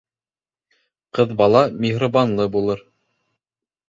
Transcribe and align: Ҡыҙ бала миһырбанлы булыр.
Ҡыҙ 1.17 1.35
бала 1.41 1.61
миһырбанлы 1.85 2.47
булыр. 2.57 2.81